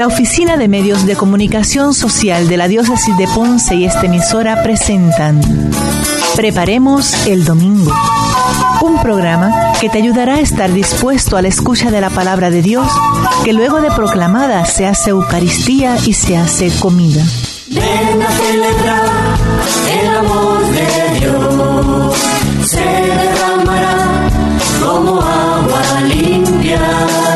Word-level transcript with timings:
La 0.00 0.06
Oficina 0.06 0.56
de 0.56 0.66
Medios 0.66 1.04
de 1.04 1.14
Comunicación 1.14 1.92
Social 1.92 2.48
de 2.48 2.56
la 2.56 2.68
Diócesis 2.68 3.14
de 3.18 3.28
Ponce 3.28 3.74
y 3.74 3.84
esta 3.84 4.06
emisora 4.06 4.62
presentan 4.62 5.42
Preparemos 6.36 7.26
el 7.26 7.44
Domingo, 7.44 7.92
un 8.80 8.98
programa 9.02 9.52
que 9.78 9.90
te 9.90 9.98
ayudará 9.98 10.36
a 10.36 10.40
estar 10.40 10.72
dispuesto 10.72 11.36
a 11.36 11.42
la 11.42 11.48
escucha 11.48 11.90
de 11.90 12.00
la 12.00 12.08
palabra 12.08 12.48
de 12.48 12.62
Dios, 12.62 12.90
que 13.44 13.52
luego 13.52 13.82
de 13.82 13.90
proclamada 13.90 14.64
se 14.64 14.86
hace 14.86 15.10
Eucaristía 15.10 15.98
y 16.06 16.14
se 16.14 16.38
hace 16.38 16.70
comida. 16.80 17.22
Ven 17.68 18.22
a 18.22 18.30
celebrar 18.30 19.04
el 20.00 20.16
amor 20.16 20.62
de 20.70 21.20
Dios, 21.20 22.16
se 22.64 22.80
derramará 22.80 24.30
como 24.80 25.20
agua 25.20 26.00
limpia. 26.08 27.29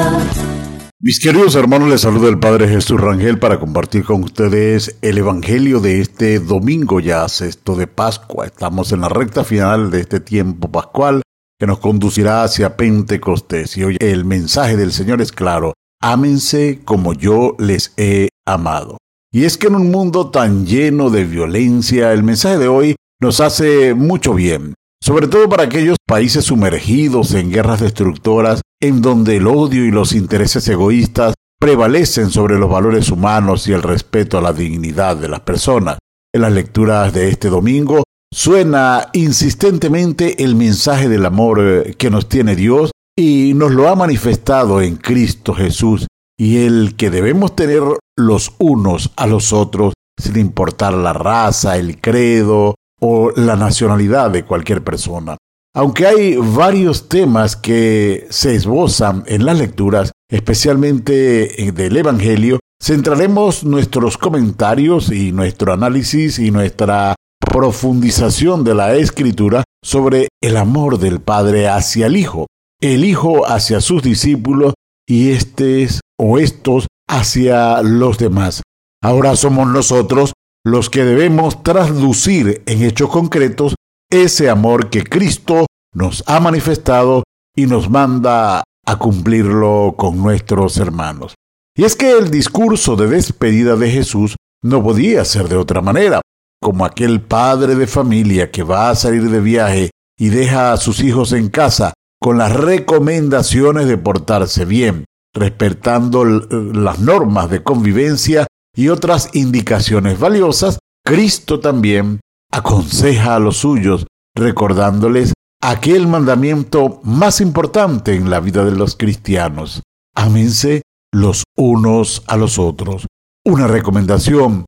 Mis 1.06 1.20
queridos 1.20 1.54
hermanos, 1.54 1.90
les 1.90 2.00
saluda 2.00 2.30
el 2.30 2.38
Padre 2.38 2.66
Jesús 2.66 2.98
Rangel 2.98 3.38
para 3.38 3.60
compartir 3.60 4.04
con 4.04 4.24
ustedes 4.24 4.96
el 5.02 5.18
Evangelio 5.18 5.80
de 5.80 6.00
este 6.00 6.38
domingo 6.38 6.98
ya 6.98 7.28
sexto 7.28 7.76
de 7.76 7.86
Pascua. 7.86 8.46
Estamos 8.46 8.90
en 8.90 9.02
la 9.02 9.10
recta 9.10 9.44
final 9.44 9.90
de 9.90 10.00
este 10.00 10.20
tiempo 10.20 10.72
pascual 10.72 11.20
que 11.60 11.66
nos 11.66 11.78
conducirá 11.80 12.42
hacia 12.42 12.78
Pentecostés. 12.78 13.76
Y 13.76 13.84
hoy 13.84 13.96
el 14.00 14.24
mensaje 14.24 14.78
del 14.78 14.92
Señor 14.92 15.20
es 15.20 15.30
claro, 15.30 15.74
ámense 16.00 16.80
como 16.86 17.12
yo 17.12 17.54
les 17.58 17.92
he 17.98 18.30
amado. 18.46 18.96
Y 19.30 19.44
es 19.44 19.58
que 19.58 19.66
en 19.66 19.74
un 19.74 19.90
mundo 19.90 20.30
tan 20.30 20.64
lleno 20.64 21.10
de 21.10 21.26
violencia, 21.26 22.14
el 22.14 22.22
mensaje 22.22 22.56
de 22.56 22.68
hoy 22.68 22.96
nos 23.20 23.40
hace 23.40 23.92
mucho 23.92 24.32
bien, 24.32 24.72
sobre 25.04 25.28
todo 25.28 25.50
para 25.50 25.64
aquellos 25.64 25.98
países 26.06 26.46
sumergidos 26.46 27.34
en 27.34 27.50
guerras 27.50 27.80
destructoras, 27.80 28.62
en 28.80 29.02
donde 29.02 29.36
el 29.36 29.46
odio 29.46 29.84
y 29.84 29.90
los 29.90 30.14
intereses 30.14 30.66
egoístas 30.66 31.34
prevalecen 31.60 32.30
sobre 32.30 32.58
los 32.58 32.70
valores 32.70 33.10
humanos 33.10 33.68
y 33.68 33.72
el 33.74 33.82
respeto 33.82 34.38
a 34.38 34.40
la 34.40 34.54
dignidad 34.54 35.18
de 35.18 35.28
las 35.28 35.40
personas. 35.40 35.98
En 36.34 36.40
las 36.40 36.52
lecturas 36.52 37.12
de 37.12 37.28
este 37.28 37.50
domingo 37.50 38.02
suena 38.32 39.10
insistentemente 39.12 40.42
el 40.42 40.56
mensaje 40.56 41.10
del 41.10 41.26
amor 41.26 41.60
eh, 41.60 41.94
que 41.98 42.08
nos 42.08 42.26
tiene 42.26 42.56
Dios 42.56 42.90
y 43.14 43.52
nos 43.54 43.72
lo 43.72 43.90
ha 43.90 43.96
manifestado 43.96 44.80
en 44.80 44.96
Cristo 44.96 45.52
Jesús 45.52 46.06
y 46.38 46.64
el 46.64 46.96
que 46.96 47.10
debemos 47.10 47.54
tener 47.54 47.82
los 48.16 48.54
unos 48.58 49.12
a 49.16 49.26
los 49.26 49.52
otros 49.52 49.92
sin 50.18 50.38
importar 50.38 50.94
la 50.94 51.12
raza, 51.12 51.76
el 51.76 52.00
credo 52.00 52.74
o 53.06 53.30
la 53.36 53.54
nacionalidad 53.54 54.30
de 54.30 54.44
cualquier 54.44 54.82
persona. 54.82 55.36
Aunque 55.76 56.06
hay 56.06 56.36
varios 56.36 57.08
temas 57.08 57.54
que 57.54 58.26
se 58.30 58.54
esbozan 58.54 59.24
en 59.26 59.44
las 59.44 59.58
lecturas, 59.58 60.12
especialmente 60.30 61.70
del 61.74 61.96
Evangelio, 61.96 62.60
centraremos 62.82 63.62
nuestros 63.62 64.16
comentarios 64.16 65.12
y 65.12 65.32
nuestro 65.32 65.74
análisis 65.74 66.38
y 66.38 66.50
nuestra 66.50 67.14
profundización 67.38 68.64
de 68.64 68.74
la 68.74 68.94
escritura 68.94 69.64
sobre 69.84 70.28
el 70.42 70.56
amor 70.56 70.98
del 70.98 71.20
Padre 71.20 71.68
hacia 71.68 72.06
el 72.06 72.16
Hijo, 72.16 72.46
el 72.80 73.04
Hijo 73.04 73.46
hacia 73.46 73.82
sus 73.82 74.02
discípulos 74.02 74.72
y 75.06 75.32
estos 75.32 76.00
o 76.18 76.38
estos 76.38 76.86
hacia 77.06 77.82
los 77.82 78.16
demás. 78.16 78.62
Ahora 79.02 79.36
somos 79.36 79.68
nosotros 79.68 80.32
los 80.64 80.88
que 80.88 81.04
debemos 81.04 81.62
traducir 81.62 82.62
en 82.66 82.82
hechos 82.82 83.10
concretos 83.10 83.74
ese 84.10 84.48
amor 84.48 84.88
que 84.88 85.04
Cristo 85.04 85.66
nos 85.92 86.24
ha 86.26 86.40
manifestado 86.40 87.22
y 87.54 87.66
nos 87.66 87.90
manda 87.90 88.64
a 88.86 88.98
cumplirlo 88.98 89.94
con 89.96 90.16
nuestros 90.18 90.78
hermanos. 90.78 91.34
Y 91.76 91.84
es 91.84 91.96
que 91.96 92.12
el 92.12 92.30
discurso 92.30 92.96
de 92.96 93.08
despedida 93.08 93.76
de 93.76 93.90
Jesús 93.90 94.36
no 94.62 94.82
podía 94.82 95.24
ser 95.24 95.48
de 95.48 95.56
otra 95.56 95.80
manera, 95.80 96.20
como 96.60 96.84
aquel 96.84 97.20
padre 97.20 97.74
de 97.74 97.86
familia 97.86 98.50
que 98.50 98.62
va 98.62 98.90
a 98.90 98.94
salir 98.94 99.28
de 99.28 99.40
viaje 99.40 99.90
y 100.18 100.28
deja 100.28 100.72
a 100.72 100.76
sus 100.78 101.00
hijos 101.00 101.32
en 101.32 101.48
casa 101.48 101.92
con 102.20 102.38
las 102.38 102.54
recomendaciones 102.54 103.86
de 103.86 103.98
portarse 103.98 104.64
bien, 104.64 105.04
respetando 105.34 106.24
las 106.24 107.00
normas 107.00 107.50
de 107.50 107.62
convivencia 107.62 108.46
y 108.74 108.88
otras 108.88 109.30
indicaciones 109.34 110.18
valiosas, 110.18 110.78
Cristo 111.04 111.60
también 111.60 112.20
aconseja 112.50 113.36
a 113.36 113.38
los 113.38 113.58
suyos, 113.58 114.06
recordándoles 114.34 115.32
aquel 115.62 116.06
mandamiento 116.06 117.00
más 117.04 117.40
importante 117.40 118.14
en 118.14 118.30
la 118.30 118.40
vida 118.40 118.64
de 118.64 118.72
los 118.72 118.96
cristianos. 118.96 119.82
Ámense 120.14 120.82
los 121.12 121.44
unos 121.56 122.22
a 122.26 122.36
los 122.36 122.58
otros. 122.58 123.06
Una 123.44 123.66
recomendación 123.66 124.64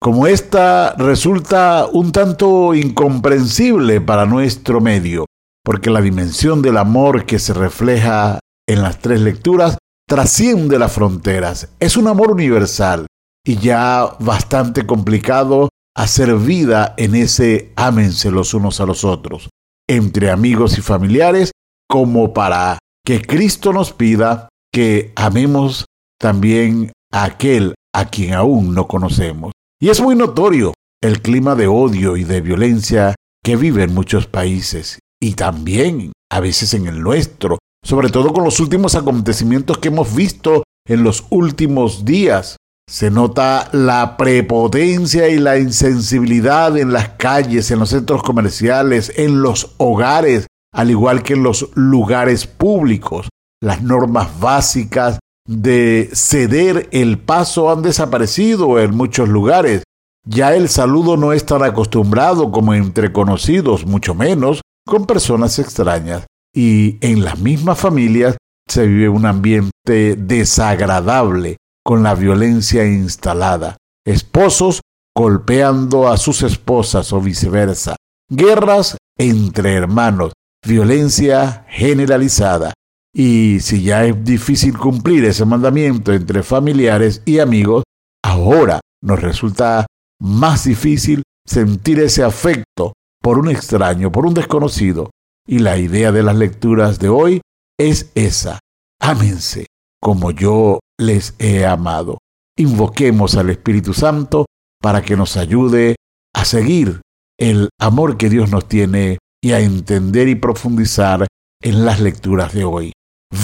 como 0.00 0.26
esta 0.26 0.94
resulta 0.96 1.86
un 1.90 2.12
tanto 2.12 2.74
incomprensible 2.74 4.00
para 4.00 4.26
nuestro 4.26 4.80
medio, 4.80 5.24
porque 5.64 5.90
la 5.90 6.02
dimensión 6.02 6.60
del 6.60 6.76
amor 6.76 7.24
que 7.24 7.38
se 7.38 7.54
refleja 7.54 8.38
en 8.68 8.82
las 8.82 8.98
tres 8.98 9.20
lecturas 9.20 9.78
trasciende 10.06 10.78
las 10.78 10.92
fronteras, 10.92 11.70
es 11.80 11.96
un 11.96 12.08
amor 12.08 12.32
universal 12.32 13.06
y 13.44 13.56
ya 13.56 14.16
bastante 14.20 14.86
complicado 14.86 15.68
hacer 15.94 16.34
vida 16.36 16.94
en 16.96 17.14
ese 17.14 17.72
ámense 17.76 18.30
los 18.30 18.54
unos 18.54 18.80
a 18.80 18.86
los 18.86 19.04
otros, 19.04 19.50
entre 19.88 20.30
amigos 20.30 20.78
y 20.78 20.80
familiares, 20.80 21.52
como 21.88 22.32
para 22.32 22.78
que 23.04 23.20
Cristo 23.20 23.72
nos 23.72 23.92
pida 23.92 24.48
que 24.72 25.12
amemos 25.14 25.84
también 26.18 26.92
a 27.12 27.24
aquel 27.24 27.74
a 27.94 28.06
quien 28.06 28.34
aún 28.34 28.74
no 28.74 28.88
conocemos. 28.88 29.52
Y 29.80 29.90
es 29.90 30.00
muy 30.00 30.16
notorio 30.16 30.72
el 31.02 31.20
clima 31.20 31.54
de 31.54 31.66
odio 31.66 32.16
y 32.16 32.24
de 32.24 32.40
violencia 32.40 33.14
que 33.44 33.56
vive 33.56 33.84
en 33.84 33.94
muchos 33.94 34.26
países 34.26 34.98
y 35.20 35.34
también 35.34 36.12
a 36.30 36.40
veces 36.40 36.74
en 36.74 36.86
el 36.86 37.00
nuestro, 37.02 37.58
sobre 37.84 38.08
todo 38.08 38.32
con 38.32 38.42
los 38.42 38.58
últimos 38.58 38.94
acontecimientos 38.94 39.78
que 39.78 39.88
hemos 39.88 40.14
visto 40.14 40.64
en 40.88 41.04
los 41.04 41.26
últimos 41.30 42.04
días. 42.04 42.56
Se 42.88 43.10
nota 43.10 43.68
la 43.72 44.16
prepotencia 44.16 45.28
y 45.28 45.38
la 45.38 45.58
insensibilidad 45.58 46.76
en 46.76 46.92
las 46.92 47.10
calles, 47.10 47.70
en 47.70 47.78
los 47.78 47.90
centros 47.90 48.22
comerciales, 48.22 49.12
en 49.16 49.42
los 49.42 49.74
hogares, 49.78 50.46
al 50.72 50.90
igual 50.90 51.22
que 51.22 51.32
en 51.32 51.42
los 51.42 51.70
lugares 51.74 52.46
públicos. 52.46 53.28
Las 53.60 53.82
normas 53.82 54.38
básicas 54.38 55.18
de 55.46 56.10
ceder 56.12 56.88
el 56.92 57.18
paso 57.18 57.70
han 57.70 57.82
desaparecido 57.82 58.78
en 58.78 58.94
muchos 58.94 59.28
lugares. 59.28 59.82
Ya 60.26 60.54
el 60.54 60.68
saludo 60.68 61.16
no 61.16 61.32
es 61.32 61.44
tan 61.46 61.62
acostumbrado 61.62 62.50
como 62.50 62.74
entre 62.74 63.12
conocidos, 63.12 63.86
mucho 63.86 64.14
menos 64.14 64.60
con 64.86 65.06
personas 65.06 65.58
extrañas 65.58 66.26
y 66.54 66.98
en 67.00 67.24
las 67.24 67.38
mismas 67.38 67.78
familias 67.78 68.36
se 68.68 68.86
vive 68.86 69.08
un 69.08 69.26
ambiente 69.26 70.16
desagradable 70.16 71.56
con 71.84 72.02
la 72.02 72.14
violencia 72.14 72.86
instalada, 72.86 73.76
esposos 74.06 74.80
golpeando 75.16 76.08
a 76.08 76.16
sus 76.16 76.42
esposas 76.42 77.12
o 77.12 77.20
viceversa, 77.20 77.96
guerras 78.28 78.96
entre 79.18 79.74
hermanos, 79.74 80.32
violencia 80.66 81.66
generalizada. 81.68 82.72
Y 83.14 83.60
si 83.60 83.82
ya 83.82 84.04
es 84.06 84.24
difícil 84.24 84.76
cumplir 84.76 85.24
ese 85.24 85.44
mandamiento 85.44 86.12
entre 86.12 86.42
familiares 86.42 87.22
y 87.24 87.38
amigos, 87.38 87.84
ahora 88.24 88.80
nos 89.02 89.20
resulta 89.20 89.86
más 90.20 90.64
difícil 90.64 91.22
sentir 91.46 92.00
ese 92.00 92.24
afecto 92.24 92.94
por 93.22 93.38
un 93.38 93.50
extraño, 93.50 94.10
por 94.10 94.26
un 94.26 94.34
desconocido, 94.34 95.10
y 95.46 95.58
la 95.58 95.78
idea 95.78 96.10
de 96.10 96.22
las 96.22 96.36
lecturas 96.36 96.98
de 96.98 97.10
hoy 97.10 97.40
es 97.78 98.10
esa. 98.14 98.58
Ámense 99.00 99.66
como 100.04 100.32
yo 100.32 100.80
les 101.00 101.34
he 101.38 101.64
amado. 101.64 102.18
Invoquemos 102.58 103.36
al 103.36 103.48
Espíritu 103.48 103.94
Santo 103.94 104.44
para 104.82 105.00
que 105.00 105.16
nos 105.16 105.38
ayude 105.38 105.96
a 106.34 106.44
seguir 106.44 107.00
el 107.40 107.70
amor 107.80 108.18
que 108.18 108.28
Dios 108.28 108.50
nos 108.50 108.68
tiene 108.68 109.16
y 109.42 109.52
a 109.52 109.60
entender 109.60 110.28
y 110.28 110.34
profundizar 110.34 111.26
en 111.62 111.86
las 111.86 112.00
lecturas 112.00 112.52
de 112.52 112.64
hoy. 112.64 112.92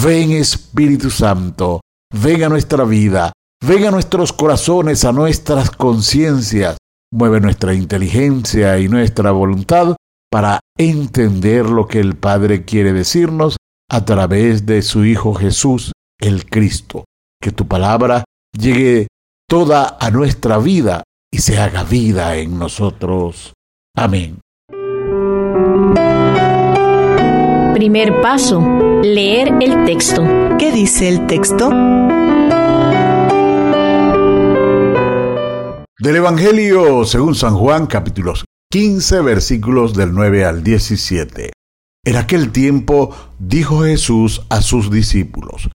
Ven 0.03 0.33
Espíritu 0.33 1.09
Santo, 1.09 1.81
ven 2.13 2.43
a 2.43 2.49
nuestra 2.49 2.83
vida, 2.83 3.33
ven 3.65 3.85
a 3.85 3.91
nuestros 3.91 4.31
corazones, 4.31 5.03
a 5.03 5.11
nuestras 5.11 5.71
conciencias, 5.71 6.77
mueve 7.11 7.41
nuestra 7.41 7.73
inteligencia 7.73 8.77
y 8.77 8.87
nuestra 8.87 9.31
voluntad 9.31 9.95
para 10.31 10.59
entender 10.77 11.67
lo 11.67 11.87
que 11.87 11.99
el 11.99 12.15
Padre 12.15 12.65
quiere 12.65 12.93
decirnos 12.93 13.57
a 13.89 14.05
través 14.05 14.67
de 14.67 14.83
su 14.83 15.05
Hijo 15.05 15.33
Jesús, 15.33 15.91
el 16.21 16.45
Cristo. 16.45 17.03
Que 17.41 17.51
tu 17.51 17.67
palabra 17.67 18.23
llegue 18.57 19.07
toda 19.49 19.97
a 19.99 20.09
nuestra 20.11 20.57
vida 20.59 21.03
y 21.29 21.39
se 21.39 21.59
haga 21.59 21.83
vida 21.83 22.37
en 22.37 22.57
nosotros. 22.57 23.53
Amén. 23.97 24.39
Primer 27.73 28.21
paso, 28.21 28.61
leer 29.01 29.53
el 29.59 29.83
texto. 29.85 30.23
¿Qué 30.57 30.71
dice 30.71 31.09
el 31.09 31.25
texto? 31.25 31.69
Del 35.99 36.15
Evangelio 36.15 37.05
según 37.05 37.35
San 37.35 37.55
Juan, 37.55 37.87
capítulos 37.87 38.45
15, 38.71 39.21
versículos 39.21 39.93
del 39.93 40.13
9 40.13 40.45
al 40.45 40.63
17. 40.63 41.51
En 42.05 42.15
aquel 42.15 42.51
tiempo 42.51 43.15
dijo 43.37 43.81
Jesús 43.81 44.41
a 44.49 44.61
sus 44.61 44.89
discípulos, 44.89 45.69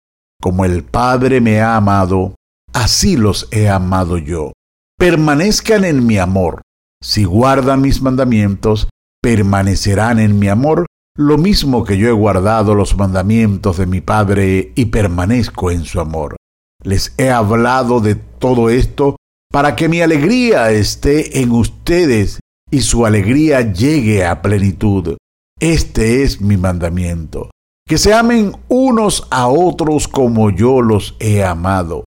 Como 0.44 0.66
el 0.66 0.84
Padre 0.84 1.40
me 1.40 1.62
ha 1.62 1.74
amado, 1.74 2.34
así 2.74 3.16
los 3.16 3.48
he 3.50 3.70
amado 3.70 4.18
yo. 4.18 4.52
Permanezcan 4.98 5.86
en 5.86 6.04
mi 6.04 6.18
amor. 6.18 6.60
Si 7.02 7.24
guardan 7.24 7.80
mis 7.80 8.02
mandamientos, 8.02 8.86
permanecerán 9.22 10.18
en 10.18 10.38
mi 10.38 10.48
amor, 10.48 10.84
lo 11.16 11.38
mismo 11.38 11.82
que 11.84 11.96
yo 11.96 12.08
he 12.08 12.12
guardado 12.12 12.74
los 12.74 12.94
mandamientos 12.94 13.78
de 13.78 13.86
mi 13.86 14.02
Padre 14.02 14.72
y 14.74 14.84
permanezco 14.84 15.70
en 15.70 15.86
su 15.86 15.98
amor. 15.98 16.36
Les 16.82 17.14
he 17.16 17.30
hablado 17.30 18.00
de 18.00 18.14
todo 18.14 18.68
esto 18.68 19.16
para 19.50 19.74
que 19.74 19.88
mi 19.88 20.02
alegría 20.02 20.70
esté 20.72 21.40
en 21.40 21.52
ustedes 21.52 22.40
y 22.70 22.82
su 22.82 23.06
alegría 23.06 23.72
llegue 23.72 24.26
a 24.26 24.42
plenitud. 24.42 25.16
Este 25.58 26.22
es 26.22 26.42
mi 26.42 26.58
mandamiento, 26.58 27.48
que 27.86 27.98
se 27.98 28.14
amen 28.14 28.56
unos 28.68 29.26
a 29.30 29.48
otros 29.48 30.08
como 30.08 30.50
yo 30.50 30.80
los 30.80 31.16
he 31.20 31.44
amado. 31.44 32.04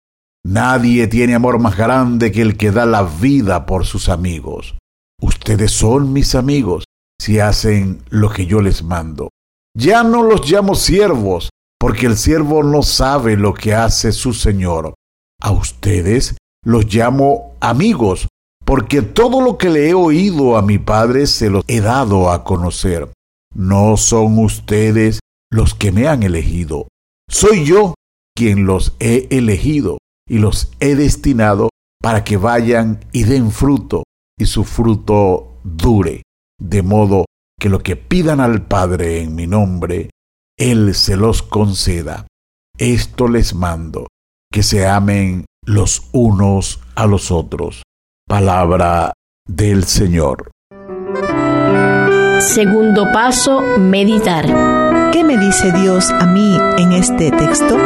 Nadie 0.45 1.07
tiene 1.07 1.36
amor 1.36 1.60
más 1.60 1.75
grande 1.75 2.31
que 2.31 2.42
el 2.42 2.56
que 2.56 2.72
da 2.72 2.86
la 2.86 3.04
vida 3.04 3.66
por 3.66 3.86
sus 3.86 4.10
amigos. 4.10 4.75
Ustedes 5.22 5.72
son 5.72 6.13
mis 6.13 6.36
amigos 6.36 6.86
si 7.19 7.39
hacen 7.39 8.04
lo 8.10 8.30
que 8.30 8.45
yo 8.45 8.62
les 8.62 8.83
mando. 8.83 9.30
Ya 9.75 10.04
no 10.04 10.24
los 10.24 10.50
llamo 10.50 10.75
siervos, 10.75 11.50
porque 11.80 12.06
el 12.06 12.16
siervo 12.16 12.63
no 12.63 12.83
sabe 12.83 13.36
lo 13.36 13.54
que 13.54 13.74
hace 13.74 14.12
su 14.12 14.33
Señor. 14.33 14.94
A 15.42 15.51
ustedes 15.51 16.38
los 16.63 16.86
llamo 16.94 17.56
amigos, 17.60 18.28
porque 18.63 19.01
todo 19.01 19.42
lo 19.42 19.57
que 19.57 19.69
le 19.69 19.89
he 19.89 19.94
oído 19.94 20.57
a 20.57 20.62
mi 20.62 20.78
Padre 20.78 21.28
se 21.28 21.50
lo 21.50 21.63
he 21.68 21.81
dado 21.81 22.30
a 22.31 22.44
conocer. 22.44 23.12
No 23.54 23.98
son 23.98 24.39
ustedes 24.39 25.19
los 25.56 25.74
que 25.74 25.92
me 25.92 26.07
han 26.07 26.24
elegido, 26.24 26.90
soy 27.30 27.66
yo 27.66 27.96
quien 28.36 28.66
los 28.66 28.96
he 29.00 29.28
elegido 29.31 29.98
y 30.28 30.40
los 30.40 30.72
he 30.80 30.96
destinado 30.96 31.69
para 32.02 32.24
que 32.24 32.38
vayan 32.38 33.00
y 33.12 33.24
den 33.24 33.52
fruto 33.52 34.04
y 34.38 34.46
su 34.46 34.66
fruto 34.66 35.60
dure, 35.63 36.24
de 36.60 36.84
modo 36.84 37.25
que 37.60 37.69
lo 37.69 37.80
que 37.80 37.96
pidan 37.96 38.42
al 38.42 38.68
Padre 38.68 39.22
en 39.22 39.34
mi 39.34 39.48
nombre, 39.48 40.10
Él 40.57 40.94
se 40.94 41.16
los 41.16 41.42
conceda. 41.42 42.28
Esto 42.78 43.30
les 43.30 43.56
mando, 43.56 44.07
que 44.52 44.62
se 44.62 44.86
amen 44.86 45.46
los 45.66 46.10
unos 46.12 46.81
a 46.96 47.07
los 47.07 47.31
otros. 47.31 47.84
Palabra 48.28 49.13
del 49.48 49.86
Señor. 49.86 50.52
Segundo 52.40 53.12
paso, 53.13 53.62
meditar. 53.80 54.94
¿Qué 55.16 55.24
me 55.24 55.38
dice 55.38 55.72
Dios 55.72 56.10
a 56.10 56.26
mí 56.26 56.58
en 56.78 56.92
este 56.92 57.32
texto? 57.32 57.78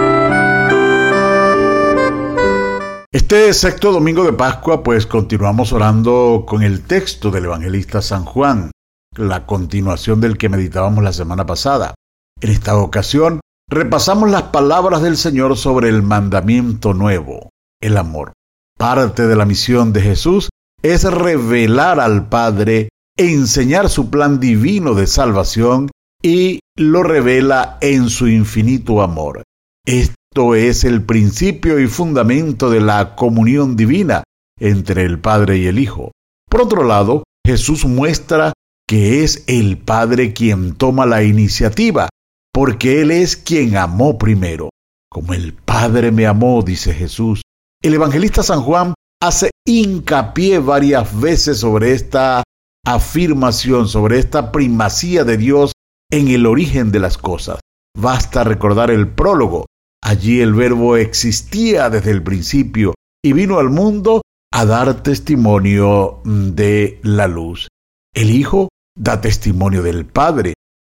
Este 3.11 3.53
sexto 3.53 3.91
domingo 3.91 4.23
de 4.23 4.33
Pascua, 4.33 4.81
pues 4.81 5.05
continuamos 5.05 5.71
orando 5.71 6.45
con 6.47 6.63
el 6.63 6.81
texto 6.81 7.29
del 7.29 7.45
evangelista 7.45 8.01
San 8.01 8.25
Juan, 8.25 8.71
la 9.15 9.45
continuación 9.45 10.19
del 10.21 10.39
que 10.39 10.49
meditábamos 10.49 11.03
la 11.03 11.13
semana 11.13 11.45
pasada. 11.45 11.93
En 12.41 12.49
esta 12.49 12.75
ocasión, 12.75 13.41
repasamos 13.69 14.31
las 14.31 14.45
palabras 14.45 15.03
del 15.03 15.15
Señor 15.15 15.55
sobre 15.55 15.89
el 15.89 16.01
mandamiento 16.01 16.95
nuevo, 16.95 17.51
el 17.79 17.97
amor. 17.97 18.33
Parte 18.75 19.27
de 19.27 19.35
la 19.35 19.45
misión 19.45 19.93
de 19.93 20.01
Jesús 20.01 20.49
es 20.81 21.03
revelar 21.03 21.99
al 21.99 22.27
Padre, 22.27 22.89
enseñar 23.17 23.87
su 23.89 24.09
plan 24.09 24.39
divino 24.39 24.95
de 24.95 25.05
salvación 25.05 25.91
y 26.21 26.59
lo 26.77 27.03
revela 27.03 27.77
en 27.81 28.09
su 28.09 28.27
infinito 28.27 29.01
amor. 29.01 29.43
Esto 29.85 30.55
es 30.55 30.83
el 30.83 31.03
principio 31.03 31.79
y 31.79 31.87
fundamento 31.87 32.69
de 32.69 32.81
la 32.81 33.15
comunión 33.15 33.75
divina 33.75 34.23
entre 34.59 35.03
el 35.03 35.19
Padre 35.19 35.57
y 35.57 35.67
el 35.67 35.79
Hijo. 35.79 36.11
Por 36.49 36.61
otro 36.61 36.83
lado, 36.83 37.23
Jesús 37.45 37.85
muestra 37.85 38.53
que 38.87 39.23
es 39.23 39.43
el 39.47 39.77
Padre 39.77 40.33
quien 40.33 40.75
toma 40.75 41.05
la 41.05 41.23
iniciativa, 41.23 42.09
porque 42.53 43.01
Él 43.01 43.11
es 43.11 43.37
quien 43.37 43.77
amó 43.77 44.17
primero. 44.17 44.69
Como 45.09 45.33
el 45.33 45.53
Padre 45.53 46.11
me 46.11 46.27
amó, 46.27 46.61
dice 46.61 46.93
Jesús, 46.93 47.41
el 47.81 47.93
evangelista 47.93 48.43
San 48.43 48.61
Juan 48.61 48.93
hace 49.21 49.51
hincapié 49.65 50.59
varias 50.59 51.19
veces 51.19 51.59
sobre 51.59 51.93
esta 51.93 52.43
afirmación, 52.85 53.87
sobre 53.87 54.19
esta 54.19 54.51
primacía 54.51 55.23
de 55.23 55.37
Dios 55.37 55.71
en 56.11 56.27
el 56.27 56.45
origen 56.45 56.91
de 56.91 56.99
las 56.99 57.17
cosas. 57.17 57.59
Basta 57.97 58.43
recordar 58.43 58.91
el 58.91 59.07
prólogo. 59.07 59.65
Allí 60.01 60.41
el 60.41 60.53
verbo 60.53 60.95
existía 60.95 61.89
desde 61.89 62.11
el 62.11 62.23
principio 62.23 62.93
y 63.23 63.33
vino 63.33 63.59
al 63.59 63.69
mundo 63.69 64.21
a 64.51 64.65
dar 64.65 65.03
testimonio 65.03 66.21
de 66.23 66.99
la 67.03 67.27
luz. 67.27 67.67
El 68.13 68.31
Hijo 68.31 68.69
da 68.97 69.21
testimonio 69.21 69.83
del 69.83 70.05
Padre, 70.05 70.53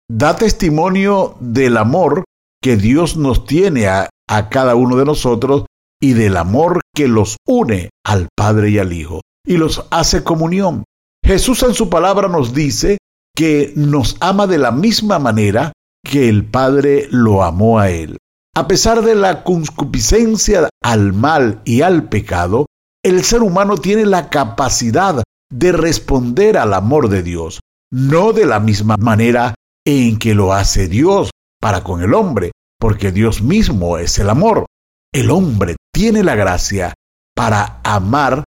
da 0.10 0.36
testimonio 0.36 1.36
del 1.40 1.78
amor 1.78 2.24
que 2.62 2.78
Dios 2.78 3.18
nos 3.18 3.46
tiene 3.46 3.88
a, 3.88 4.10
a 4.30 4.50
cada 4.50 4.76
uno 4.76 4.96
de 4.96 5.06
nosotros 5.06 5.66
y 6.00 6.14
del 6.14 6.38
amor 6.38 6.82
que 6.96 7.08
los 7.08 7.38
une 7.48 7.90
al 8.06 8.30
Padre 8.36 8.70
y 8.70 8.80
al 8.80 8.94
Hijo 8.94 9.22
y 9.46 9.58
los 9.58 9.86
hace 9.92 10.24
comunión. 10.24 10.84
Jesús 11.24 11.64
en 11.64 11.74
su 11.74 11.90
palabra 11.90 12.28
nos 12.28 12.54
dice 12.54 12.98
que 13.42 13.74
nos 13.76 14.18
ama 14.20 14.46
de 14.46 14.60
la 14.60 14.70
misma 14.70 15.18
manera 15.18 15.74
que 16.08 16.30
el 16.30 16.46
Padre 16.46 17.08
lo 17.10 17.44
amó 17.44 17.80
a 17.80 17.90
Él. 17.90 18.18
A 18.56 18.68
pesar 18.68 19.02
de 19.02 19.16
la 19.16 19.44
concupiscencia 19.44 20.70
al 20.80 21.14
mal 21.14 21.60
y 21.66 21.82
al 21.82 22.08
pecado, 22.08 22.68
el 23.04 23.24
ser 23.24 23.42
humano 23.42 23.78
tiene 23.78 24.06
la 24.06 24.30
capacidad 24.30 25.24
de 25.52 25.72
responder 25.72 26.56
al 26.56 26.76
amor 26.76 27.10
de 27.10 27.24
Dios, 27.24 27.62
no 27.92 28.32
de 28.32 28.46
la 28.46 28.60
misma 28.60 28.96
manera 28.98 29.56
en 29.88 30.20
que 30.20 30.36
lo 30.36 30.54
hace 30.54 30.88
Dios 30.88 31.32
para 31.60 31.84
con 31.84 32.04
el 32.04 32.14
hombre, 32.14 32.52
porque 32.80 33.12
Dios 33.12 33.42
mismo 33.42 33.98
es 33.98 34.20
el 34.20 34.30
amor. 34.30 34.68
El 35.12 35.32
hombre 35.32 35.78
tiene 35.92 36.24
la 36.24 36.36
gracia 36.36 36.94
para 37.36 37.82
amar 37.84 38.44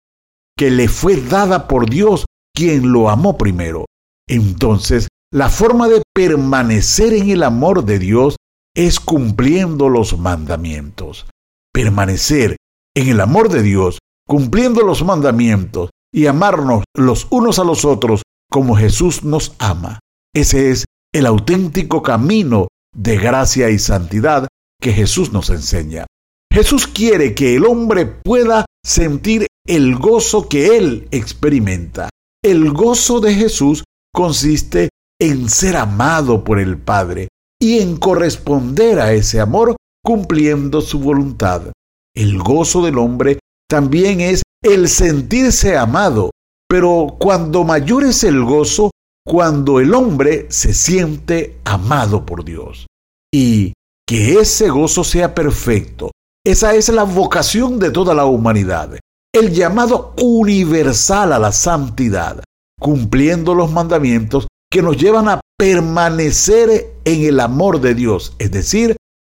que 0.55 0.69
le 0.69 0.87
fue 0.87 1.15
dada 1.15 1.67
por 1.67 1.89
Dios, 1.89 2.25
quien 2.53 2.91
lo 2.91 3.09
amó 3.09 3.39
primero. 3.39 3.85
Entonces, 4.27 5.07
la 5.31 5.49
forma 5.49 5.87
de 5.87 6.01
permanecer 6.13 7.13
en 7.13 7.29
el 7.29 7.43
amor 7.43 7.85
de 7.85 7.99
Dios 7.99 8.35
es 8.75 8.99
cumpliendo 8.99 9.89
los 9.89 10.17
mandamientos. 10.17 11.25
Permanecer 11.73 12.55
en 12.95 13.09
el 13.09 13.19
amor 13.19 13.49
de 13.49 13.61
Dios, 13.61 13.99
cumpliendo 14.27 14.81
los 14.81 15.03
mandamientos 15.03 15.89
y 16.13 16.27
amarnos 16.27 16.83
los 16.95 17.27
unos 17.31 17.59
a 17.59 17.63
los 17.63 17.85
otros 17.85 18.21
como 18.49 18.75
Jesús 18.75 19.23
nos 19.23 19.55
ama. 19.57 19.99
Ese 20.33 20.71
es 20.71 20.85
el 21.13 21.25
auténtico 21.25 22.03
camino 22.03 22.67
de 22.95 23.17
gracia 23.17 23.69
y 23.69 23.79
santidad 23.79 24.47
que 24.79 24.93
Jesús 24.93 25.31
nos 25.31 25.49
enseña. 25.49 26.05
Jesús 26.51 26.85
quiere 26.85 27.33
que 27.33 27.55
el 27.55 27.65
hombre 27.65 28.05
pueda 28.05 28.65
sentir 28.85 29.47
el 29.65 29.95
gozo 29.95 30.47
que 30.47 30.77
él 30.77 31.07
experimenta. 31.09 32.09
El 32.43 32.71
gozo 32.71 33.19
de 33.19 33.33
Jesús 33.33 33.83
consiste 34.13 34.89
en 35.19 35.49
ser 35.49 35.75
amado 35.75 36.43
por 36.43 36.59
el 36.59 36.77
Padre 36.77 37.29
y 37.59 37.79
en 37.79 37.97
corresponder 37.97 38.99
a 38.99 39.13
ese 39.13 39.39
amor 39.39 39.75
cumpliendo 40.03 40.81
su 40.81 40.99
voluntad. 40.99 41.71
El 42.15 42.37
gozo 42.39 42.83
del 42.83 42.97
hombre 42.97 43.39
también 43.69 44.21
es 44.21 44.43
el 44.61 44.87
sentirse 44.87 45.77
amado, 45.77 46.31
pero 46.69 47.15
cuando 47.19 47.63
mayor 47.63 48.03
es 48.03 48.23
el 48.23 48.43
gozo, 48.43 48.91
cuando 49.25 49.79
el 49.79 49.93
hombre 49.93 50.47
se 50.49 50.73
siente 50.73 51.59
amado 51.63 52.25
por 52.25 52.43
Dios. 52.43 52.85
Y 53.33 53.73
que 54.05 54.39
ese 54.39 54.69
gozo 54.69 55.03
sea 55.03 55.33
perfecto, 55.33 56.11
esa 56.45 56.75
es 56.75 56.89
la 56.89 57.03
vocación 57.03 57.79
de 57.79 57.89
toda 57.89 58.13
la 58.13 58.25
humanidad, 58.25 58.99
el 59.33 59.53
llamado 59.53 60.13
universal 60.21 61.31
a 61.31 61.39
la 61.39 61.51
santidad, 61.51 62.43
cumpliendo 62.83 63.55
los 63.55 63.71
mandamientos 63.71 64.47
que 64.69 64.81
nos 64.81 64.97
llevan 64.97 65.29
a 65.29 65.39
permanecer 65.57 66.97
en 67.05 67.23
el 67.23 67.39
amor 67.39 67.79
de 67.79 67.95
Dios, 67.95 68.35
es 68.39 68.51
decir, 68.51 68.97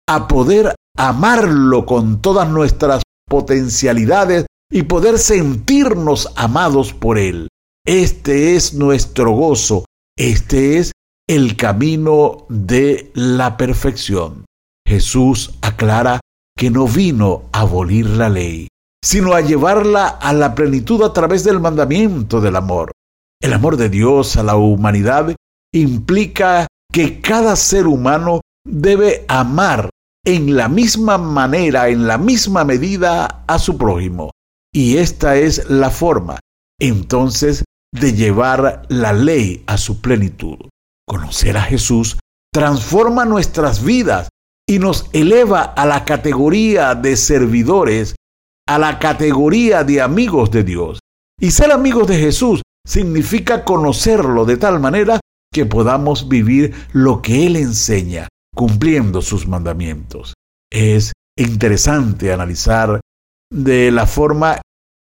a 0.10 0.28
poder 0.28 0.74
amarlo 0.98 1.86
con 1.86 2.24
todas 2.24 2.50
nuestras 2.50 3.04
potencialidades 3.30 4.48
y 4.72 4.84
poder 4.84 5.20
sentirnos 5.20 6.34
amados 6.36 6.92
por 6.92 7.20
Él. 7.20 7.48
Este 7.86 8.56
es 8.56 8.74
nuestro 8.74 9.32
gozo, 9.34 9.86
este 10.18 10.80
es 10.80 10.92
el 11.28 11.56
camino 11.56 12.48
de 12.50 13.12
la 13.14 13.58
perfección. 13.58 14.46
Jesús 14.88 15.54
aclara 15.62 16.20
que 16.58 16.72
no 16.72 16.88
vino 16.88 17.44
a 17.52 17.62
abolir 17.62 18.10
la 18.10 18.30
ley, 18.30 18.70
sino 19.04 19.34
a 19.34 19.42
llevarla 19.42 20.08
a 20.08 20.34
la 20.34 20.56
plenitud 20.56 21.04
a 21.04 21.14
través 21.14 21.44
del 21.44 21.60
mandamiento 21.60 22.42
del 22.42 22.56
amor. 22.56 22.92
El 23.42 23.54
amor 23.54 23.78
de 23.78 23.90
Dios 23.90 24.38
a 24.38 24.44
la 24.44 24.56
humanidad 24.56 25.36
implica 25.74 26.68
que 26.92 27.22
cada 27.22 27.56
ser 27.56 27.88
humano 27.88 28.42
debe 28.66 29.26
amar 29.28 29.90
en 30.26 30.56
la 30.56 30.68
misma 30.70 31.18
manera, 31.18 31.90
en 31.90 32.08
la 32.08 32.18
misma 32.18 32.64
medida 32.64 33.44
a 33.48 33.60
su 33.60 33.78
prójimo. 33.78 34.32
Y 34.74 34.98
esta 34.98 35.38
es 35.38 35.70
la 35.70 35.90
forma, 35.90 36.40
entonces, 36.80 37.64
de 37.94 38.14
llevar 38.14 38.84
la 38.90 39.14
ley 39.14 39.64
a 39.68 39.78
su 39.78 40.02
plenitud. 40.02 40.58
Conocer 41.08 41.58
a 41.58 41.62
Jesús 41.62 42.18
transforma 42.52 43.26
nuestras 43.26 43.84
vidas 43.84 44.30
y 44.68 44.80
nos 44.80 45.10
eleva 45.14 45.62
a 45.62 45.86
la 45.86 46.04
categoría 46.04 46.96
de 46.96 47.16
servidores, 47.16 48.16
a 48.68 48.80
la 48.80 48.98
categoría 48.98 49.84
de 49.84 50.02
amigos 50.02 50.50
de 50.52 50.64
Dios. 50.64 51.00
Y 51.40 51.52
ser 51.52 51.72
amigos 51.72 52.08
de 52.08 52.18
Jesús 52.18 52.62
significa 52.86 53.66
conocerlo 53.66 54.46
de 54.46 54.58
tal 54.58 54.80
manera 54.80 55.20
que 55.52 55.66
podamos 55.66 56.30
vivir 56.30 56.74
lo 56.94 57.22
que 57.22 57.46
Él 57.46 57.56
enseña, 57.56 58.28
cumpliendo 58.56 59.22
sus 59.22 59.48
mandamientos. 59.48 60.34
Es 60.72 61.14
interesante 61.38 62.32
analizar 62.32 63.02
de 63.52 63.92
la 63.92 64.06
forma 64.08 64.62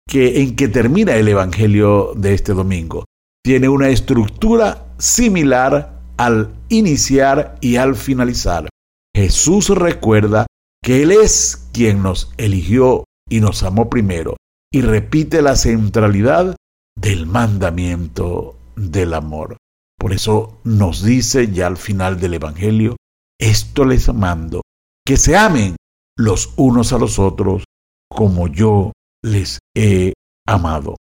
que, 0.08 0.42
en 0.42 0.56
que 0.56 0.68
termina 0.68 1.16
el 1.16 1.28
Evangelio 1.28 2.12
de 2.16 2.34
este 2.34 2.52
domingo. 2.52 3.04
Tiene 3.44 3.68
una 3.68 3.88
estructura 3.88 4.87
similar 4.99 6.00
al 6.16 6.52
iniciar 6.68 7.56
y 7.60 7.76
al 7.76 7.94
finalizar. 7.94 8.68
Jesús 9.14 9.68
recuerda 9.70 10.46
que 10.82 11.02
Él 11.02 11.12
es 11.12 11.68
quien 11.72 12.02
nos 12.02 12.32
eligió 12.37 13.04
y 13.28 13.40
nos 13.40 13.62
amó 13.62 13.88
primero 13.88 14.37
y 14.72 14.82
repite 14.82 15.42
la 15.42 15.56
centralidad 15.56 16.56
del 17.00 17.26
mandamiento 17.26 18.57
del 18.76 19.14
amor. 19.14 19.57
Por 19.99 20.12
eso 20.12 20.61
nos 20.64 21.02
dice 21.02 21.50
ya 21.50 21.66
al 21.66 21.76
final 21.76 22.21
del 22.21 22.35
Evangelio, 22.35 22.97
esto 23.38 23.85
les 23.85 24.12
mando, 24.12 24.62
que 25.07 25.16
se 25.16 25.37
amen 25.37 25.76
los 26.16 26.52
unos 26.57 26.92
a 26.92 26.99
los 26.99 27.19
otros 27.19 27.64
como 28.11 28.49
yo 28.49 28.92
les 29.23 29.59
he 29.75 30.12
amado. 30.47 30.97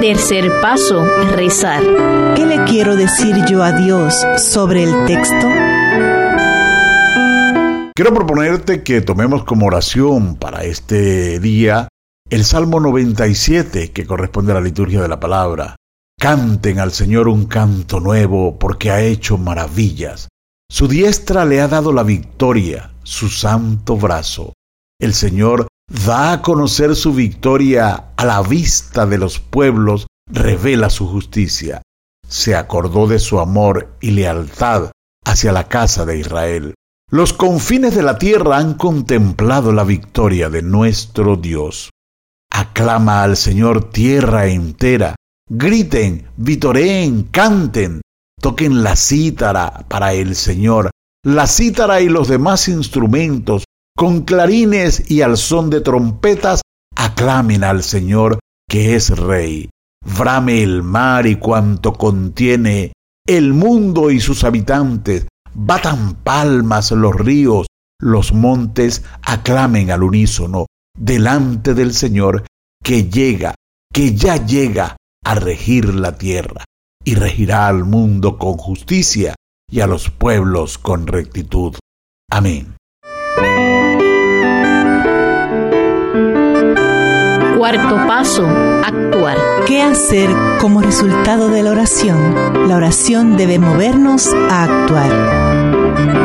Tercer 0.00 0.50
paso, 0.60 1.02
rezar. 1.32 1.82
¿Qué 2.36 2.46
le 2.46 2.62
quiero 2.64 2.94
decir 2.96 3.36
yo 3.48 3.62
a 3.62 3.72
Dios 3.72 4.14
sobre 4.36 4.84
el 4.84 5.06
texto? 5.06 5.48
Quiero 7.96 8.12
proponerte 8.12 8.82
que 8.82 9.00
tomemos 9.00 9.44
como 9.44 9.66
oración 9.66 10.36
para 10.36 10.64
este 10.64 11.38
día 11.38 11.88
el 12.30 12.44
Salmo 12.44 12.80
97 12.80 13.92
que 13.92 14.06
corresponde 14.06 14.52
a 14.52 14.54
la 14.56 14.60
liturgia 14.62 15.02
de 15.02 15.08
la 15.08 15.20
palabra. 15.20 15.76
Canten 16.18 16.78
al 16.78 16.92
Señor 16.92 17.28
un 17.28 17.46
canto 17.46 18.00
nuevo 18.00 18.58
porque 18.58 18.90
ha 18.90 19.02
hecho 19.02 19.36
maravillas. 19.36 20.28
Su 20.70 20.88
diestra 20.88 21.44
le 21.44 21.60
ha 21.60 21.68
dado 21.68 21.92
la 21.92 22.02
victoria, 22.02 22.92
su 23.02 23.28
santo 23.28 23.96
brazo. 23.96 24.54
El 24.98 25.12
Señor 25.12 25.68
da 25.86 26.32
a 26.32 26.42
conocer 26.42 26.96
su 26.96 27.12
victoria 27.12 28.12
a 28.16 28.24
la 28.24 28.42
vista 28.42 29.06
de 29.06 29.18
los 29.18 29.38
pueblos, 29.38 30.06
revela 30.26 30.88
su 30.88 31.06
justicia. 31.06 31.82
Se 32.26 32.56
acordó 32.56 33.06
de 33.06 33.18
su 33.18 33.38
amor 33.38 33.96
y 34.00 34.12
lealtad 34.12 34.92
hacia 35.26 35.52
la 35.52 35.68
casa 35.68 36.06
de 36.06 36.18
Israel. 36.18 36.74
Los 37.10 37.34
confines 37.34 37.94
de 37.94 38.02
la 38.02 38.18
tierra 38.18 38.56
han 38.56 38.74
contemplado 38.74 39.72
la 39.72 39.84
victoria 39.84 40.48
de 40.48 40.62
nuestro 40.62 41.36
Dios. 41.36 41.90
Aclama 42.56 43.24
al 43.24 43.36
Señor 43.36 43.90
tierra 43.90 44.46
entera. 44.46 45.16
Griten, 45.50 46.28
vitoreen, 46.36 47.24
canten, 47.24 48.00
toquen 48.40 48.84
la 48.84 48.94
cítara 48.94 49.84
para 49.88 50.12
el 50.12 50.36
Señor, 50.36 50.90
la 51.24 51.48
cítara 51.48 52.00
y 52.00 52.08
los 52.08 52.28
demás 52.28 52.68
instrumentos, 52.68 53.64
con 53.96 54.20
clarines 54.20 55.10
y 55.10 55.22
al 55.22 55.36
son 55.36 55.68
de 55.68 55.80
trompetas, 55.80 56.60
aclamen 56.94 57.64
al 57.64 57.82
Señor 57.82 58.38
que 58.68 58.94
es 58.94 59.10
Rey. 59.18 59.68
Brame 60.16 60.62
el 60.62 60.84
mar 60.84 61.26
y 61.26 61.34
cuanto 61.34 61.94
contiene, 61.94 62.92
el 63.26 63.52
mundo 63.52 64.12
y 64.12 64.20
sus 64.20 64.44
habitantes, 64.44 65.26
batan 65.54 66.14
palmas 66.22 66.92
los 66.92 67.16
ríos, 67.16 67.66
los 68.00 68.32
montes 68.32 69.02
aclamen 69.22 69.90
al 69.90 70.04
unísono 70.04 70.66
delante 70.96 71.74
del 71.74 71.92
Señor 71.92 72.44
que 72.82 73.04
llega, 73.04 73.54
que 73.92 74.14
ya 74.14 74.36
llega 74.36 74.96
a 75.24 75.34
regir 75.34 75.94
la 75.94 76.16
tierra 76.16 76.64
y 77.04 77.14
regirá 77.14 77.68
al 77.68 77.84
mundo 77.84 78.38
con 78.38 78.54
justicia 78.54 79.34
y 79.70 79.80
a 79.80 79.86
los 79.86 80.10
pueblos 80.10 80.78
con 80.78 81.06
rectitud. 81.06 81.74
Amén. 82.30 82.74
Cuarto 87.58 87.96
paso, 88.06 88.46
actuar. 88.46 89.38
¿Qué 89.66 89.80
hacer 89.80 90.28
como 90.60 90.82
resultado 90.82 91.48
de 91.48 91.62
la 91.62 91.70
oración? 91.70 92.68
La 92.68 92.76
oración 92.76 93.36
debe 93.36 93.58
movernos 93.58 94.34
a 94.50 94.64
actuar. 94.64 96.23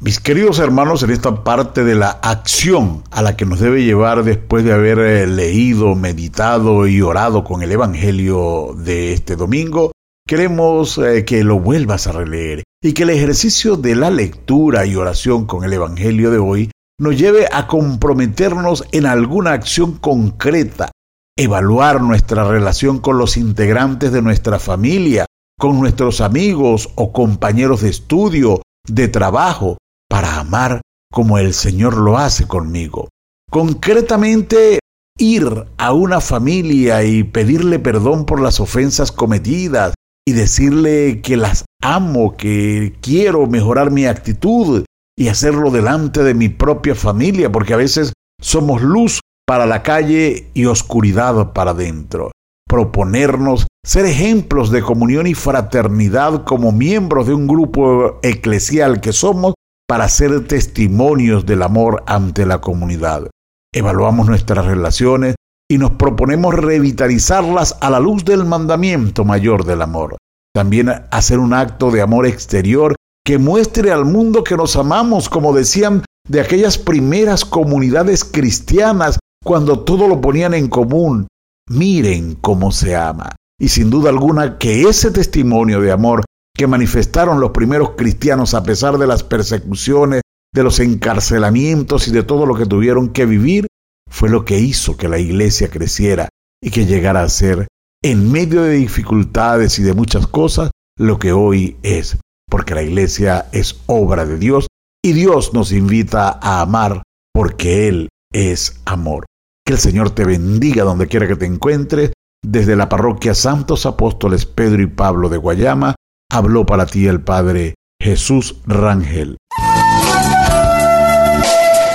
Mis 0.00 0.20
queridos 0.20 0.60
hermanos, 0.60 1.02
en 1.02 1.10
esta 1.10 1.42
parte 1.42 1.82
de 1.82 1.96
la 1.96 2.10
acción 2.10 3.02
a 3.10 3.20
la 3.20 3.36
que 3.36 3.44
nos 3.44 3.58
debe 3.58 3.82
llevar 3.82 4.22
después 4.22 4.64
de 4.64 4.72
haber 4.72 5.00
eh, 5.00 5.26
leído, 5.26 5.96
meditado 5.96 6.86
y 6.86 7.02
orado 7.02 7.42
con 7.42 7.64
el 7.64 7.72
Evangelio 7.72 8.76
de 8.76 9.12
este 9.12 9.34
domingo, 9.34 9.90
queremos 10.24 10.98
eh, 10.98 11.24
que 11.24 11.42
lo 11.42 11.58
vuelvas 11.58 12.06
a 12.06 12.12
releer 12.12 12.62
y 12.80 12.92
que 12.92 13.02
el 13.02 13.10
ejercicio 13.10 13.76
de 13.76 13.96
la 13.96 14.08
lectura 14.08 14.86
y 14.86 14.94
oración 14.94 15.46
con 15.46 15.64
el 15.64 15.72
Evangelio 15.72 16.30
de 16.30 16.38
hoy 16.38 16.70
nos 17.00 17.18
lleve 17.18 17.48
a 17.50 17.66
comprometernos 17.66 18.84
en 18.92 19.04
alguna 19.04 19.50
acción 19.50 19.98
concreta, 19.98 20.92
evaluar 21.36 22.00
nuestra 22.02 22.44
relación 22.44 23.00
con 23.00 23.18
los 23.18 23.36
integrantes 23.36 24.12
de 24.12 24.22
nuestra 24.22 24.60
familia, 24.60 25.26
con 25.58 25.80
nuestros 25.80 26.20
amigos 26.20 26.88
o 26.94 27.12
compañeros 27.12 27.82
de 27.82 27.90
estudio, 27.90 28.62
de 28.86 29.08
trabajo, 29.08 29.76
para 30.18 30.40
amar 30.40 30.80
como 31.12 31.38
el 31.38 31.54
Señor 31.54 31.96
lo 31.96 32.18
hace 32.18 32.48
conmigo. 32.48 33.08
Concretamente, 33.48 34.80
ir 35.16 35.66
a 35.76 35.92
una 35.92 36.20
familia 36.20 37.04
y 37.04 37.22
pedirle 37.22 37.78
perdón 37.78 38.26
por 38.26 38.40
las 38.40 38.58
ofensas 38.58 39.12
cometidas 39.12 39.94
y 40.26 40.32
decirle 40.32 41.20
que 41.22 41.36
las 41.36 41.66
amo, 41.80 42.36
que 42.36 42.96
quiero 43.00 43.46
mejorar 43.46 43.92
mi 43.92 44.06
actitud 44.06 44.84
y 45.16 45.28
hacerlo 45.28 45.70
delante 45.70 46.24
de 46.24 46.34
mi 46.34 46.48
propia 46.48 46.96
familia, 46.96 47.52
porque 47.52 47.74
a 47.74 47.76
veces 47.76 48.12
somos 48.42 48.82
luz 48.82 49.20
para 49.46 49.66
la 49.66 49.84
calle 49.84 50.50
y 50.52 50.64
oscuridad 50.64 51.52
para 51.52 51.74
dentro. 51.74 52.32
Proponernos 52.66 53.68
ser 53.86 54.04
ejemplos 54.04 54.72
de 54.72 54.82
comunión 54.82 55.28
y 55.28 55.34
fraternidad 55.34 56.42
como 56.42 56.72
miembros 56.72 57.28
de 57.28 57.34
un 57.34 57.46
grupo 57.46 58.18
eclesial 58.24 59.00
que 59.00 59.12
somos 59.12 59.54
para 59.88 60.08
ser 60.08 60.46
testimonios 60.46 61.46
del 61.46 61.62
amor 61.62 62.04
ante 62.06 62.44
la 62.44 62.60
comunidad. 62.60 63.30
Evaluamos 63.74 64.26
nuestras 64.26 64.66
relaciones 64.66 65.34
y 65.70 65.78
nos 65.78 65.92
proponemos 65.92 66.54
revitalizarlas 66.54 67.76
a 67.80 67.88
la 67.90 67.98
luz 67.98 68.24
del 68.24 68.44
mandamiento 68.44 69.24
mayor 69.24 69.64
del 69.64 69.80
amor. 69.82 70.16
También 70.54 70.90
hacer 71.10 71.38
un 71.38 71.54
acto 71.54 71.90
de 71.90 72.02
amor 72.02 72.26
exterior 72.26 72.96
que 73.24 73.38
muestre 73.38 73.90
al 73.90 74.04
mundo 74.04 74.44
que 74.44 74.56
nos 74.56 74.76
amamos, 74.76 75.28
como 75.28 75.54
decían 75.54 76.04
de 76.28 76.40
aquellas 76.40 76.78
primeras 76.78 77.44
comunidades 77.44 78.24
cristianas 78.24 79.18
cuando 79.42 79.80
todo 79.80 80.06
lo 80.06 80.20
ponían 80.20 80.52
en 80.52 80.68
común. 80.68 81.28
Miren 81.70 82.34
cómo 82.34 82.72
se 82.72 82.94
ama. 82.94 83.36
Y 83.58 83.68
sin 83.68 83.90
duda 83.90 84.10
alguna 84.10 84.58
que 84.58 84.82
ese 84.82 85.10
testimonio 85.10 85.80
de 85.80 85.92
amor 85.92 86.24
que 86.58 86.66
manifestaron 86.66 87.38
los 87.40 87.52
primeros 87.52 87.90
cristianos 87.90 88.52
a 88.52 88.64
pesar 88.64 88.98
de 88.98 89.06
las 89.06 89.22
persecuciones, 89.22 90.22
de 90.52 90.64
los 90.64 90.80
encarcelamientos 90.80 92.08
y 92.08 92.10
de 92.10 92.24
todo 92.24 92.46
lo 92.46 92.56
que 92.56 92.66
tuvieron 92.66 93.10
que 93.10 93.26
vivir, 93.26 93.68
fue 94.10 94.28
lo 94.28 94.44
que 94.44 94.58
hizo 94.58 94.96
que 94.96 95.06
la 95.06 95.20
iglesia 95.20 95.70
creciera 95.70 96.28
y 96.60 96.70
que 96.70 96.84
llegara 96.84 97.22
a 97.22 97.28
ser, 97.28 97.68
en 98.02 98.32
medio 98.32 98.62
de 98.62 98.72
dificultades 98.72 99.78
y 99.78 99.84
de 99.84 99.94
muchas 99.94 100.26
cosas, 100.26 100.72
lo 100.98 101.20
que 101.20 101.30
hoy 101.30 101.76
es, 101.84 102.18
porque 102.50 102.74
la 102.74 102.82
iglesia 102.82 103.46
es 103.52 103.80
obra 103.86 104.26
de 104.26 104.36
Dios 104.36 104.66
y 105.00 105.12
Dios 105.12 105.54
nos 105.54 105.70
invita 105.70 106.40
a 106.42 106.60
amar 106.60 107.04
porque 107.32 107.86
Él 107.86 108.08
es 108.32 108.80
amor. 108.84 109.26
Que 109.64 109.74
el 109.74 109.78
Señor 109.78 110.10
te 110.10 110.24
bendiga 110.24 110.82
donde 110.82 111.06
quiera 111.06 111.28
que 111.28 111.36
te 111.36 111.46
encuentres, 111.46 112.12
desde 112.44 112.74
la 112.74 112.88
parroquia 112.88 113.34
Santos 113.34 113.86
Apóstoles 113.86 114.44
Pedro 114.44 114.82
y 114.82 114.88
Pablo 114.88 115.28
de 115.28 115.36
Guayama, 115.36 115.94
habló 116.30 116.66
para 116.66 116.86
ti 116.86 117.06
el 117.06 117.20
Padre 117.20 117.74
Jesús 118.00 118.56
Rangel. 118.66 119.38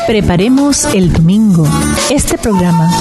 Preparemos 0.07 0.85
el 0.93 1.11
domingo. 1.13 1.65
Este 2.09 2.37
programa 2.37 2.91